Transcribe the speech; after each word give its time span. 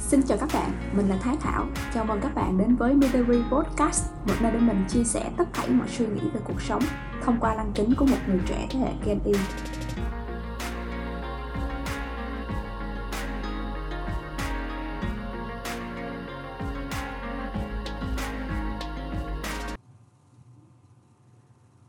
Xin 0.00 0.22
chào 0.22 0.38
các 0.38 0.48
bạn, 0.54 0.70
mình 0.96 1.08
là 1.08 1.16
Thái 1.16 1.36
Thảo. 1.40 1.66
Chào 1.94 2.04
mừng 2.04 2.20
các 2.22 2.34
bạn 2.34 2.58
đến 2.58 2.76
với 2.76 2.94
Midori 2.94 3.42
Podcast, 3.50 4.12
một 4.26 4.34
nơi 4.42 4.52
để 4.52 4.58
mình 4.58 4.84
chia 4.88 5.04
sẻ 5.04 5.32
tất 5.36 5.48
cả 5.54 5.66
mọi 5.68 5.88
suy 5.88 6.06
nghĩ 6.06 6.20
về 6.34 6.40
cuộc 6.44 6.62
sống 6.62 6.82
thông 7.22 7.40
qua 7.40 7.54
lăng 7.54 7.72
kính 7.74 7.94
của 7.96 8.04
một 8.04 8.16
người 8.28 8.40
trẻ 8.46 8.66
thế 8.70 8.78
hệ 8.78 8.92
Gen 9.04 9.18
Y. 9.24 9.32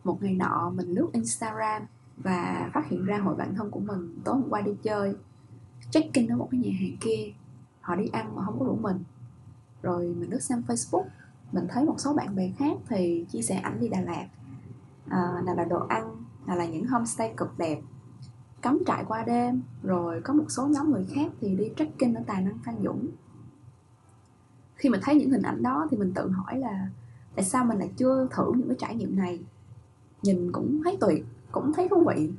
Một 0.03 0.23
ngày 0.23 0.33
nọ 0.33 0.71
mình 0.75 0.87
lướt 0.87 1.09
Instagram 1.13 1.81
và 2.17 2.69
phát 2.73 2.89
hiện 2.89 3.05
ra 3.05 3.17
hội 3.17 3.35
bạn 3.35 3.55
thân 3.55 3.71
của 3.71 3.79
mình 3.79 4.19
tối 4.23 4.35
hôm 4.35 4.49
qua 4.49 4.61
đi 4.61 4.71
chơi 4.83 5.15
check-in 5.91 6.27
ở 6.27 6.35
một 6.37 6.47
cái 6.51 6.59
nhà 6.59 6.71
hàng 6.79 6.97
kia 6.99 7.33
họ 7.85 7.95
đi 7.95 8.07
ăn 8.07 8.35
mà 8.35 8.45
không 8.45 8.59
có 8.59 8.65
rủ 8.65 8.75
mình. 8.75 9.03
Rồi 9.81 10.15
mình 10.19 10.29
lướt 10.31 10.39
xem 10.39 10.63
Facebook 10.67 11.05
mình 11.51 11.67
thấy 11.69 11.85
một 11.85 11.95
số 11.97 12.13
bạn 12.13 12.35
bè 12.35 12.51
khác 12.57 12.77
thì 12.87 13.25
chia 13.31 13.41
sẻ 13.41 13.55
ảnh 13.55 13.79
đi 13.79 13.89
Đà 13.89 14.01
Lạt. 14.01 14.27
À, 15.09 15.41
nào 15.45 15.55
là 15.55 15.65
đồ 15.65 15.85
ăn 15.87 16.15
nào 16.45 16.57
là 16.57 16.65
những 16.65 16.87
homestay 16.87 17.33
cực 17.37 17.57
đẹp. 17.57 17.81
Cắm 18.61 18.79
trại 18.85 19.05
qua 19.07 19.23
đêm 19.23 19.61
rồi 19.83 20.21
có 20.21 20.33
một 20.33 20.45
số 20.47 20.67
nhóm 20.67 20.91
người 20.91 21.07
khác 21.13 21.31
thì 21.41 21.55
đi 21.55 21.71
trekking 21.77 22.13
ở 22.13 22.21
Tài 22.27 22.41
Năng 22.41 22.59
Phan 22.65 22.75
Dũng. 22.83 23.07
Khi 24.75 24.89
mình 24.89 25.01
thấy 25.03 25.15
những 25.15 25.31
hình 25.31 25.41
ảnh 25.41 25.63
đó 25.63 25.87
thì 25.91 25.97
mình 25.97 26.13
tự 26.13 26.29
hỏi 26.29 26.57
là 26.57 26.89
tại 27.35 27.45
sao 27.45 27.65
mình 27.65 27.77
lại 27.79 27.91
chưa 27.97 28.27
thử 28.31 28.53
những 28.53 28.67
cái 28.67 28.77
trải 28.79 28.95
nghiệm 28.95 29.15
này? 29.15 29.39
Nhìn 30.21 30.51
cũng 30.51 30.81
thấy 30.83 30.97
tuyệt 31.01 31.25
cũng 31.51 31.73
thấy 31.73 31.87
thú 31.89 32.03
vị. 32.07 32.31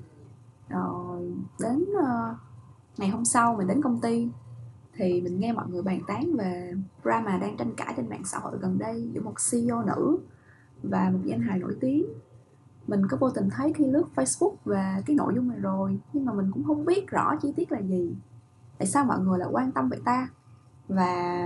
Rồi 0.69 1.33
đến 1.61 1.85
uh, 1.91 2.37
ngày 2.97 3.09
hôm 3.09 3.25
sau 3.25 3.57
mình 3.57 3.67
đến 3.67 3.83
công 3.83 4.01
ty 4.01 4.29
thì 4.97 5.21
mình 5.21 5.41
nghe 5.41 5.53
mọi 5.53 5.69
người 5.69 5.83
bàn 5.83 6.01
tán 6.07 6.37
về 6.37 6.75
drama 7.05 7.39
đang 7.39 7.57
tranh 7.57 7.75
cãi 7.77 7.95
trên 7.97 8.09
mạng 8.09 8.25
xã 8.25 8.39
hội 8.39 8.59
gần 8.61 8.79
đây 8.79 9.11
giữa 9.13 9.21
một 9.21 9.35
CEO 9.51 9.83
nữ 9.83 10.19
và 10.83 11.11
một 11.11 11.19
danh 11.25 11.41
hài 11.41 11.59
nổi 11.59 11.77
tiếng. 11.81 12.07
Mình 12.87 13.09
có 13.09 13.17
vô 13.21 13.31
tình 13.31 13.49
thấy 13.51 13.73
khi 13.73 13.87
lướt 13.87 14.05
Facebook 14.15 14.55
về 14.65 15.03
cái 15.07 15.17
nội 15.17 15.33
dung 15.35 15.49
này 15.49 15.59
rồi, 15.59 15.99
nhưng 16.13 16.25
mà 16.25 16.33
mình 16.33 16.51
cũng 16.53 16.65
không 16.65 16.85
biết 16.85 17.11
rõ 17.11 17.37
chi 17.43 17.53
tiết 17.57 17.73
là 17.73 17.81
gì. 17.81 18.17
Tại 18.79 18.87
sao 18.87 19.05
mọi 19.05 19.21
người 19.21 19.39
lại 19.39 19.49
quan 19.53 19.73
tâm 19.73 19.89
vậy 19.89 20.01
ta? 20.05 20.29
Và 20.89 21.43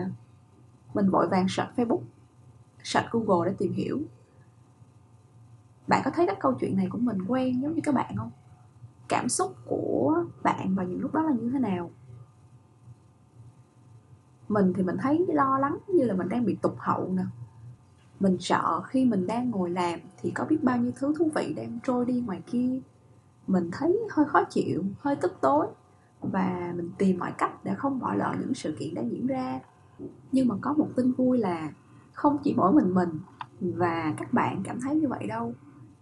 mình 0.94 1.10
vội 1.10 1.28
vàng 1.28 1.46
search 1.48 1.70
Facebook, 1.76 2.02
search 2.82 3.10
Google 3.10 3.50
để 3.50 3.56
tìm 3.58 3.72
hiểu. 3.72 4.00
Bạn 5.88 6.02
có 6.04 6.10
thấy 6.10 6.26
các 6.26 6.36
câu 6.40 6.54
chuyện 6.60 6.76
này 6.76 6.86
của 6.90 6.98
mình 6.98 7.18
quen 7.28 7.62
giống 7.62 7.74
như 7.74 7.80
các 7.84 7.94
bạn 7.94 8.16
không? 8.16 8.30
Cảm 9.08 9.28
xúc 9.28 9.56
của 9.66 10.24
bạn 10.42 10.74
vào 10.74 10.86
những 10.86 11.00
lúc 11.00 11.14
đó 11.14 11.22
là 11.22 11.32
như 11.32 11.50
thế 11.50 11.58
nào? 11.58 11.90
Mình 14.50 14.72
thì 14.76 14.82
mình 14.82 14.96
thấy 15.02 15.26
lo 15.28 15.58
lắng 15.58 15.78
như 15.88 16.04
là 16.04 16.14
mình 16.14 16.28
đang 16.28 16.44
bị 16.44 16.54
tụt 16.54 16.72
hậu 16.78 17.12
nè. 17.16 17.22
Mình 18.20 18.36
sợ 18.40 18.80
khi 18.86 19.04
mình 19.04 19.26
đang 19.26 19.50
ngồi 19.50 19.70
làm 19.70 20.00
thì 20.22 20.30
có 20.30 20.44
biết 20.44 20.58
bao 20.62 20.76
nhiêu 20.76 20.92
thứ 20.96 21.14
thú 21.18 21.30
vị 21.34 21.54
đang 21.56 21.78
trôi 21.84 22.04
đi 22.04 22.22
ngoài 22.26 22.42
kia. 22.46 22.80
Mình 23.46 23.70
thấy 23.72 23.98
hơi 24.10 24.26
khó 24.26 24.44
chịu, 24.50 24.84
hơi 25.00 25.16
tức 25.16 25.32
tối 25.40 25.66
và 26.20 26.72
mình 26.76 26.90
tìm 26.98 27.18
mọi 27.18 27.32
cách 27.38 27.64
để 27.64 27.74
không 27.74 28.00
bỏ 28.00 28.14
lỡ 28.14 28.34
những 28.40 28.54
sự 28.54 28.76
kiện 28.78 28.94
đang 28.94 29.10
diễn 29.10 29.26
ra. 29.26 29.60
Nhưng 30.32 30.48
mà 30.48 30.54
có 30.60 30.72
một 30.72 30.88
tin 30.96 31.12
vui 31.12 31.38
là 31.38 31.70
không 32.12 32.38
chỉ 32.42 32.54
mỗi 32.56 32.72
mình 32.72 32.94
mình 32.94 33.20
và 33.60 34.14
các 34.16 34.32
bạn 34.32 34.62
cảm 34.64 34.80
thấy 34.80 34.96
như 34.96 35.08
vậy 35.08 35.26
đâu. 35.26 35.54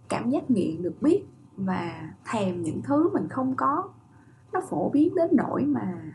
Cảm 0.08 0.30
giác 0.30 0.50
nghiện 0.50 0.82
được 0.82 1.02
biết 1.02 1.24
và 1.56 2.12
thèm 2.24 2.62
những 2.62 2.82
thứ 2.82 3.10
mình 3.12 3.28
không 3.28 3.54
có, 3.56 3.88
nó 4.52 4.60
phổ 4.70 4.90
biến 4.90 5.14
đến 5.14 5.28
nỗi 5.32 5.64
mà 5.64 6.14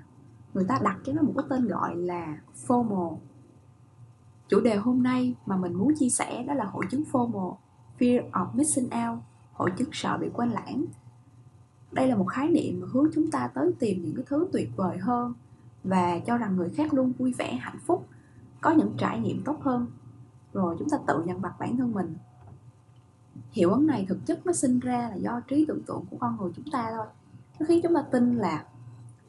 người 0.53 0.65
ta 0.67 0.79
đặt 0.83 0.97
cho 1.05 1.13
nó 1.13 1.21
một 1.21 1.33
cái 1.37 1.45
tên 1.49 1.67
gọi 1.67 1.95
là 1.95 2.37
FOMO. 2.67 3.17
Chủ 4.47 4.59
đề 4.59 4.75
hôm 4.75 5.03
nay 5.03 5.35
mà 5.45 5.57
mình 5.57 5.73
muốn 5.73 5.93
chia 5.95 6.09
sẻ 6.09 6.43
đó 6.47 6.53
là 6.53 6.65
hội 6.65 6.85
chứng 6.91 7.03
FOMO, 7.11 7.55
Fear 7.99 8.31
of 8.31 8.47
Missing 8.53 8.89
Out, 9.09 9.19
hội 9.53 9.71
chứng 9.77 9.89
sợ 9.91 10.17
bị 10.17 10.29
quên 10.33 10.49
lãng. 10.49 10.85
Đây 11.91 12.07
là 12.07 12.15
một 12.15 12.25
khái 12.25 12.49
niệm 12.49 12.81
mà 12.81 12.87
hướng 12.91 13.07
chúng 13.13 13.31
ta 13.31 13.47
tới 13.53 13.71
tìm 13.79 14.03
những 14.03 14.15
cái 14.15 14.25
thứ 14.27 14.47
tuyệt 14.53 14.69
vời 14.75 14.97
hơn 14.97 15.33
và 15.83 16.19
cho 16.19 16.37
rằng 16.37 16.55
người 16.55 16.69
khác 16.69 16.93
luôn 16.93 17.11
vui 17.17 17.33
vẻ, 17.37 17.53
hạnh 17.53 17.79
phúc, 17.85 18.07
có 18.61 18.71
những 18.71 18.93
trải 18.97 19.19
nghiệm 19.19 19.43
tốt 19.43 19.57
hơn. 19.61 19.87
Rồi 20.53 20.75
chúng 20.79 20.89
ta 20.89 20.97
tự 21.07 21.23
nhận 21.23 21.41
mặt 21.41 21.53
bản 21.59 21.77
thân 21.77 21.91
mình. 21.91 22.15
Hiệu 23.51 23.71
ứng 23.71 23.87
này 23.87 24.05
thực 24.09 24.25
chất 24.25 24.45
nó 24.45 24.53
sinh 24.53 24.79
ra 24.79 25.09
là 25.09 25.15
do 25.15 25.41
trí 25.47 25.65
tưởng 25.67 25.83
tượng 25.83 26.05
của 26.11 26.17
con 26.19 26.37
người 26.37 26.51
chúng 26.55 26.65
ta 26.71 26.91
thôi. 26.95 27.05
Nó 27.59 27.65
khiến 27.65 27.79
chúng 27.83 27.95
ta 27.95 28.01
tin 28.01 28.35
là 28.35 28.65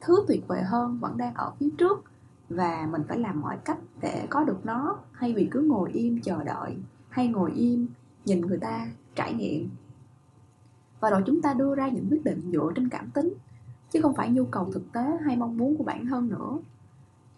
thứ 0.04 0.24
tuyệt 0.28 0.44
vời 0.48 0.62
hơn 0.62 0.98
vẫn 0.98 1.16
đang 1.16 1.34
ở 1.34 1.52
phía 1.58 1.68
trước 1.78 2.04
và 2.48 2.88
mình 2.92 3.02
phải 3.08 3.18
làm 3.18 3.40
mọi 3.40 3.58
cách 3.64 3.78
để 4.00 4.26
có 4.30 4.44
được 4.44 4.66
nó. 4.66 4.98
Hay 5.12 5.34
vì 5.34 5.48
cứ 5.50 5.60
ngồi 5.60 5.90
im 5.92 6.20
chờ 6.22 6.44
đợi, 6.44 6.76
hay 7.08 7.28
ngồi 7.28 7.52
im 7.52 7.86
nhìn 8.24 8.40
người 8.40 8.58
ta 8.58 8.88
trải 9.14 9.34
nghiệm. 9.34 9.68
Và 11.00 11.10
rồi 11.10 11.22
chúng 11.26 11.42
ta 11.42 11.54
đưa 11.54 11.74
ra 11.74 11.88
những 11.88 12.06
quyết 12.10 12.24
định 12.24 12.50
dựa 12.52 12.72
trên 12.74 12.88
cảm 12.88 13.10
tính, 13.10 13.34
chứ 13.90 14.00
không 14.02 14.14
phải 14.14 14.30
nhu 14.30 14.44
cầu 14.44 14.70
thực 14.72 14.92
tế 14.92 15.18
hay 15.24 15.36
mong 15.36 15.56
muốn 15.56 15.76
của 15.76 15.84
bản 15.84 16.06
thân 16.06 16.28
nữa. 16.28 16.58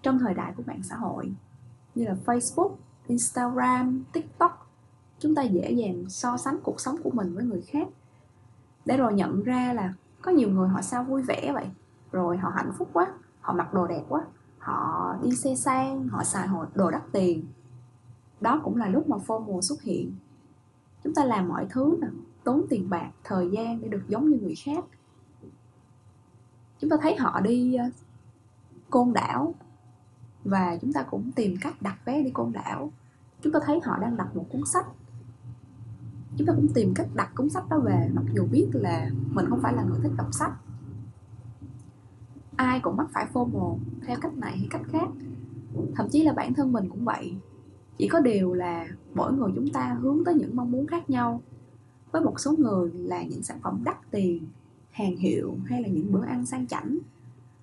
Trong 0.03 0.19
thời 0.19 0.34
đại 0.34 0.53
của 0.56 0.62
mạng 0.66 0.83
xã 0.83 0.97
hội, 0.97 1.33
như 1.94 2.04
là 2.04 2.16
facebook, 2.27 2.71
instagram, 3.06 4.04
tiktok, 4.12 4.71
chúng 5.19 5.34
ta 5.34 5.43
dễ 5.43 5.71
dàng 5.71 6.04
so 6.09 6.37
sánh 6.37 6.59
cuộc 6.62 6.81
sống 6.81 6.97
của 7.03 7.10
mình 7.10 7.34
với 7.34 7.44
người 7.44 7.62
khác. 7.62 7.88
Để 8.84 8.97
rồi 8.97 9.15
nhận 9.15 9.43
ra 9.43 9.72
là 9.72 9.94
có 10.22 10.31
nhiều 10.31 10.50
người 10.50 10.69
họ 10.69 10.83
sao 10.83 11.04
vui 11.04 11.22
vẻ 11.22 11.53
vậy? 11.54 11.66
Rồi 12.16 12.37
họ 12.37 12.50
hạnh 12.54 12.72
phúc 12.78 12.91
quá, 12.93 13.06
họ 13.41 13.53
mặc 13.53 13.75
đồ 13.75 13.87
đẹp 13.87 14.03
quá, 14.09 14.25
họ 14.59 15.16
đi 15.22 15.37
xe 15.37 15.54
sang, 15.54 16.09
họ 16.09 16.25
xài 16.25 16.49
đồ 16.75 16.91
đắt 16.91 17.03
tiền. 17.12 17.44
Đó 18.41 18.60
cũng 18.65 18.77
là 18.77 18.88
lúc 18.88 19.09
mà 19.09 19.16
FOMO 19.16 19.60
xuất 19.60 19.82
hiện. 19.82 20.16
Chúng 21.04 21.15
ta 21.15 21.25
làm 21.25 21.49
mọi 21.49 21.66
thứ 21.71 21.99
nè, 22.00 22.09
tốn 22.44 22.66
tiền 22.71 22.91
bạc, 22.91 23.10
thời 23.25 23.50
gian 23.50 23.81
để 23.81 23.88
được 23.88 24.03
giống 24.09 24.31
như 24.31 24.38
người 24.43 24.54
khác. 24.65 24.84
Chúng 26.78 26.91
ta 26.91 26.97
thấy 27.03 27.16
họ 27.16 27.41
đi 27.41 27.75
ờ, 27.75 27.84
côn 28.91 29.12
đảo 29.12 29.54
và 30.44 30.77
chúng 30.83 30.93
ta 30.93 31.03
cũng 31.03 31.33
tìm 31.33 31.56
cách 31.60 31.83
đặt 31.83 31.98
vé 32.04 32.22
đi 32.22 32.31
côn 32.31 32.53
đảo. 32.53 32.93
Chúng 33.41 33.53
ta 33.53 33.60
thấy 33.66 33.81
họ 33.84 33.98
đang 33.98 34.16
đọc 34.16 34.37
một 34.37 34.47
cuốn 34.53 34.65
sách. 34.65 34.87
Chúng 36.37 36.47
ta 36.47 36.53
cũng 36.56 36.69
tìm 36.75 36.94
cách 36.94 37.09
đặt 37.15 37.31
cuốn 37.37 37.50
sách 37.50 37.69
đó 37.69 37.78
về, 37.78 38.10
mặc 38.15 38.25
dù 38.33 38.47
biết 38.47 38.69
là 38.72 39.10
mình 39.31 39.47
không 39.50 39.60
phải 39.62 39.72
là 39.72 39.83
người 39.83 39.98
thích 40.03 40.12
đọc 40.16 40.28
sách 40.33 40.53
ai 42.56 42.81
cũng 42.81 42.97
mắc 42.97 43.06
phải 43.12 43.27
FOMO 43.33 43.77
theo 44.06 44.17
cách 44.21 44.37
này 44.37 44.59
hay 44.59 44.67
cách 44.71 44.83
khác. 44.93 45.09
Thậm 45.94 46.09
chí 46.11 46.22
là 46.22 46.33
bản 46.33 46.55
thân 46.55 46.72
mình 46.72 46.89
cũng 46.89 47.05
vậy. 47.05 47.34
Chỉ 47.99 48.09
có 48.09 48.21
điều 48.21 48.55
là 48.55 48.87
mỗi 49.15 49.33
người 49.33 49.53
chúng 49.55 49.69
ta 49.69 49.97
hướng 50.00 50.25
tới 50.25 50.34
những 50.34 50.56
mong 50.56 50.72
muốn 50.72 50.87
khác 50.87 51.11
nhau. 51.11 51.43
Với 52.12 52.22
một 52.22 52.41
số 52.41 52.55
người 52.59 52.91
là 52.95 53.22
những 53.22 53.43
sản 53.43 53.59
phẩm 53.62 53.81
đắt 53.84 54.11
tiền, 54.11 54.47
hàng 54.91 55.16
hiệu 55.16 55.55
hay 55.66 55.83
là 55.83 55.89
những 55.89 56.12
bữa 56.12 56.25
ăn 56.25 56.47
sang 56.47 56.66
chảnh. 56.66 56.99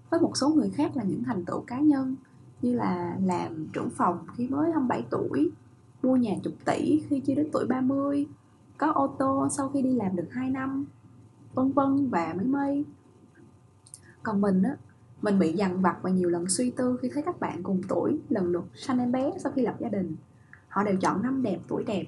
Với 0.09 0.19
một 0.19 0.37
số 0.37 0.49
người 0.49 0.69
khác 0.69 0.97
là 0.97 1.03
những 1.03 1.23
thành 1.23 1.45
tựu 1.45 1.59
cá 1.59 1.79
nhân, 1.79 2.15
như 2.61 2.75
là 2.75 3.17
làm 3.25 3.67
trưởng 3.73 3.89
phòng 3.89 4.17
khi 4.35 4.47
mới 4.47 4.71
27 4.71 5.05
tuổi, 5.09 5.51
mua 6.03 6.15
nhà 6.15 6.31
chục 6.43 6.53
tỷ 6.65 7.01
khi 7.09 7.19
chưa 7.19 7.35
đến 7.35 7.49
tuổi 7.51 7.65
30 7.65 8.27
có 8.77 8.91
ô 8.91 9.07
tô 9.19 9.47
sau 9.51 9.69
khi 9.69 9.81
đi 9.81 9.93
làm 9.93 10.15
được 10.15 10.27
2 10.31 10.49
năm, 10.49 10.85
vân 11.53 11.71
vân 11.71 12.09
và 12.09 12.33
mấy 12.37 12.45
mây 12.45 12.85
còn 14.23 14.41
mình 14.41 14.63
á, 14.63 14.75
mình 15.21 15.39
bị 15.39 15.53
dằn 15.53 15.81
vặt 15.81 15.97
và 16.01 16.09
nhiều 16.09 16.29
lần 16.29 16.49
suy 16.49 16.71
tư 16.71 16.99
khi 17.01 17.09
thấy 17.13 17.23
các 17.23 17.39
bạn 17.39 17.63
cùng 17.63 17.81
tuổi, 17.87 18.19
lần 18.29 18.51
lượt 18.51 18.65
sanh 18.75 18.99
em 18.99 19.11
bé 19.11 19.31
sau 19.43 19.51
khi 19.51 19.61
lập 19.61 19.75
gia 19.79 19.89
đình. 19.89 20.15
Họ 20.67 20.83
đều 20.83 20.95
chọn 20.95 21.23
năm 21.23 21.43
đẹp, 21.43 21.59
tuổi 21.67 21.83
đẹp. 21.83 22.05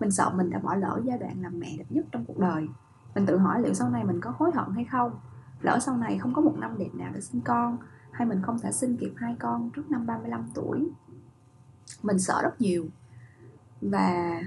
Mình 0.00 0.10
sợ 0.10 0.30
mình 0.34 0.50
đã 0.50 0.58
bỏ 0.58 0.74
lỡ 0.74 1.00
giai 1.04 1.18
đoạn 1.18 1.42
làm 1.42 1.60
mẹ 1.60 1.74
đẹp 1.78 1.84
nhất 1.90 2.06
trong 2.12 2.24
cuộc 2.24 2.38
đời. 2.38 2.68
Mình 3.14 3.26
tự 3.26 3.36
hỏi 3.36 3.62
liệu 3.62 3.74
sau 3.74 3.90
này 3.90 4.04
mình 4.04 4.20
có 4.20 4.32
hối 4.38 4.50
hận 4.54 4.70
hay 4.74 4.84
không? 4.84 5.12
Lỡ 5.60 5.78
sau 5.80 5.96
này 5.96 6.18
không 6.18 6.34
có 6.34 6.42
một 6.42 6.54
năm 6.58 6.78
đẹp 6.78 6.90
nào 6.94 7.10
để 7.14 7.20
sinh 7.20 7.40
con, 7.40 7.78
hay 8.10 8.28
mình 8.28 8.42
không 8.42 8.58
thể 8.58 8.72
sinh 8.72 8.96
kịp 8.96 9.12
hai 9.16 9.36
con 9.38 9.70
trước 9.70 9.90
năm 9.90 10.06
35 10.06 10.44
tuổi? 10.54 10.88
Mình 12.02 12.18
sợ 12.18 12.42
rất 12.42 12.60
nhiều. 12.60 12.86
Và 13.80 14.40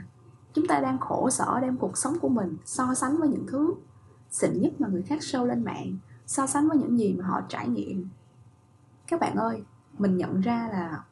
chúng 0.54 0.68
ta 0.68 0.80
đang 0.80 1.00
khổ 1.00 1.30
sở 1.30 1.60
đem 1.62 1.78
cuộc 1.78 1.98
sống 1.98 2.20
của 2.20 2.30
mình 2.30 2.58
so 2.66 2.94
sánh 2.94 3.18
với 3.18 3.30
những 3.30 3.46
thứ 3.48 3.74
xịn 4.30 4.62
nhất 4.62 4.82
mà 4.82 4.88
người 4.88 5.02
khác 5.02 5.20
show 5.20 5.46
lên 5.46 5.64
mạng 5.64 5.98
so 6.26 6.48
sánh 6.48 6.70
với 6.70 6.78
những 6.78 7.00
gì 7.00 7.16
mà 7.20 7.28
họ 7.28 7.42
trải 7.50 7.68
nghiệm. 7.68 8.10
Các 9.08 9.20
bạn 9.20 9.36
ơi, 9.36 9.64
mình 9.98 10.18
nhận 10.18 10.42
ra 10.42 10.70
là 10.72 11.04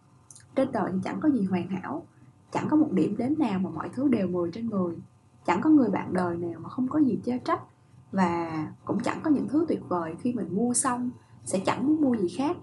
trên 0.56 0.71
đời 0.71 0.91
thì 0.94 1.00
chẳng 1.03 1.19
có 1.19 1.29
gì 1.29 1.45
hoàn 1.45 1.67
hảo, 1.67 2.06
chẳng 2.51 2.67
có 2.69 2.77
một 2.77 2.91
điểm 2.91 3.17
đến 3.17 3.35
nào 3.39 3.59
mà 3.59 3.69
mọi 3.69 3.89
thứ 3.94 4.07
đều 4.07 4.27
10 4.27 4.51
trên 4.51 4.67
10 4.67 4.95
chẳng 5.50 5.61
có 5.61 5.69
người 5.69 5.89
bạn 5.89 6.13
đời 6.13 6.38
nào 6.38 6.59
mà 6.59 6.69
không 6.69 6.88
có 6.88 7.00
gì 7.00 7.19
chê 7.25 7.38
trách 7.38 7.61
và 8.11 8.67
cũng 8.85 9.00
chẳng 9.00 9.19
có 9.23 9.29
những 9.31 9.47
thứ 9.47 9.65
tuyệt 9.67 9.81
vời 9.88 10.15
khi 10.19 10.33
mình 10.33 10.56
mua 10.56 10.73
xong 10.73 11.09
sẽ 11.44 11.59
chẳng 11.65 11.88
muốn 11.88 12.01
mua 12.01 12.15
gì 12.15 12.27
khác. 12.38 12.57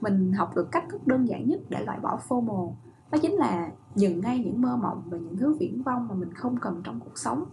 Mình 0.00 0.32
học 0.32 0.56
được 0.56 0.68
cách 0.72 0.84
thức 0.90 1.06
đơn 1.06 1.28
giản 1.28 1.48
nhất 1.48 1.60
để 1.68 1.84
loại 1.84 1.98
bỏ 2.00 2.18
FOMO, 2.28 2.72
đó 3.10 3.18
chính 3.22 3.32
là 3.32 3.70
dừng 3.94 4.20
ngay 4.20 4.38
những 4.38 4.62
mơ 4.62 4.76
mộng 4.76 5.02
và 5.06 5.18
những 5.18 5.36
thứ 5.36 5.56
viễn 5.60 5.82
vông 5.82 6.08
mà 6.08 6.14
mình 6.14 6.34
không 6.34 6.56
cần 6.60 6.80
trong 6.84 7.00
cuộc 7.00 7.18
sống. 7.18 7.44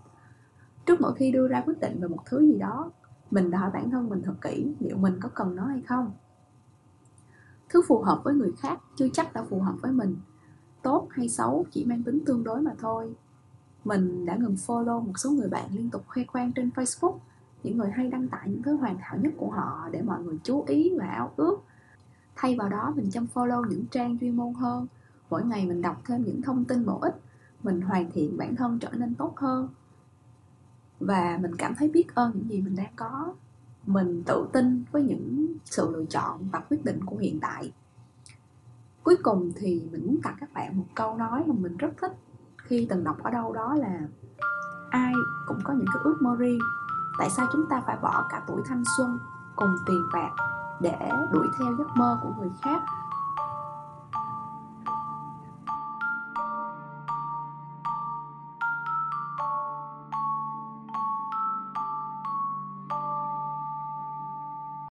Trước 0.86 1.02
mỗi 1.02 1.14
khi 1.16 1.32
đưa 1.32 1.48
ra 1.48 1.62
quyết 1.66 1.80
định 1.80 2.02
về 2.02 2.08
một 2.08 2.26
thứ 2.26 2.46
gì 2.46 2.60
đó 2.60 2.92
mình 3.32 3.52
đã 3.52 3.58
hỏi 3.58 3.72
bản 3.74 3.92
thân 3.92 4.10
mình 4.10 4.22
thật 4.26 4.36
kỹ, 4.42 4.74
liệu 4.80 4.98
mình 4.98 5.18
có 5.22 5.30
cần 5.30 5.56
nó 5.56 5.66
hay 5.66 5.82
không? 5.82 6.12
Thứ 7.70 7.82
phù 7.88 8.02
hợp 8.02 8.22
với 8.24 8.34
người 8.34 8.52
khác, 8.60 8.80
chưa 8.96 9.08
chắc 9.14 9.34
đã 9.34 9.44
phù 9.44 9.60
hợp 9.60 9.76
với 9.82 9.92
mình. 9.92 10.18
Tốt 10.82 11.08
hay 11.10 11.30
xấu 11.30 11.66
chỉ 11.72 11.86
mang 11.86 12.04
tính 12.04 12.20
tương 12.26 12.44
đối 12.44 12.62
mà 12.62 12.72
thôi. 12.80 13.16
Mình 13.86 14.26
đã 14.26 14.36
ngừng 14.36 14.56
follow 14.56 15.02
một 15.02 15.14
số 15.20 15.32
người 15.32 15.48
bạn 15.50 15.70
liên 15.72 15.90
tục 15.90 16.04
khoe 16.08 16.24
khoang 16.24 16.52
trên 16.52 16.70
facebook. 16.76 17.18
Những 17.64 17.78
người 17.78 17.90
hay 17.90 18.10
đăng 18.10 18.28
tải 18.28 18.50
những 18.50 18.64
thứ 18.64 18.76
hoàn 18.76 18.98
hảo 19.00 19.18
nhất 19.22 19.34
của 19.38 19.52
họ 19.52 19.90
để 19.92 20.02
mọi 20.02 20.24
người 20.24 20.38
chú 20.44 20.64
ý 20.68 20.94
và 21.00 21.06
ao 21.06 21.32
ước. 21.36 21.58
Thay 22.36 22.56
vào 22.56 22.70
đó, 22.70 22.94
mình 22.96 23.12
chăm 23.12 23.28
follow 23.34 23.70
những 23.70 23.86
trang 23.92 24.18
chuyên 24.20 24.36
môn 24.36 24.54
hơn. 24.54 24.88
Mỗi 25.30 25.46
ngày 25.46 25.66
mình 25.66 25.82
đọc 25.82 26.02
thêm 26.06 26.24
những 26.24 26.42
thông 26.42 26.66
tin 26.66 26.86
bổ 26.86 27.00
ích, 27.00 27.16
mình 27.64 27.82
hoàn 27.82 28.12
thiện 28.12 28.38
bản 28.38 28.56
thân 28.56 28.80
trở 28.80 28.90
nên 28.92 29.16
tốt 29.16 29.34
hơn 29.38 29.68
và 31.00 31.38
mình 31.42 31.56
cảm 31.56 31.76
thấy 31.76 31.90
biết 31.90 32.16
ơn 32.16 32.32
những 32.36 32.50
gì 32.50 32.62
mình 32.62 32.76
đang 32.76 32.94
có. 32.96 33.34
Mình 33.86 34.24
tự 34.24 34.48
tin 34.54 34.84
với 34.92 35.04
những 35.04 35.48
sự 35.66 35.90
lựa 35.92 36.06
chọn 36.06 36.50
và 36.52 36.60
quyết 36.60 36.86
định 36.86 37.00
của 37.06 37.18
hiện 37.18 37.40
tại. 37.40 37.72
Cuối 39.04 39.18
cùng 39.24 39.52
thì 39.56 39.84
mình 39.92 40.06
muốn 40.06 40.20
tặng 40.24 40.36
các 40.40 40.54
bạn 40.54 40.78
một 40.78 40.86
câu 40.96 41.18
nói 41.18 41.44
mà 41.48 41.56
mình 41.58 41.78
rất 41.78 41.90
thích 42.02 42.12
khi 42.58 42.88
từng 42.90 43.04
đọc 43.04 43.24
ở 43.24 43.32
đâu 43.32 43.54
đó 43.54 43.76
là 43.76 44.00
ai 44.90 45.14
cũng 45.48 45.60
có 45.64 45.74
những 45.74 45.88
cái 45.94 46.02
ước 46.04 46.18
mơ 46.22 46.36
riêng. 46.40 46.60
Tại 47.20 47.30
sao 47.30 47.48
chúng 47.54 47.66
ta 47.70 47.82
phải 47.86 47.98
bỏ 48.02 48.28
cả 48.30 48.44
tuổi 48.48 48.62
thanh 48.66 48.84
xuân 48.98 49.20
cùng 49.56 49.76
tiền 49.88 50.04
bạc 50.14 50.32
để 50.82 51.10
đuổi 51.32 51.48
theo 51.60 51.76
giấc 51.78 51.88
mơ 51.96 52.20
của 52.24 52.34
người 52.40 52.50
khác? 52.62 52.82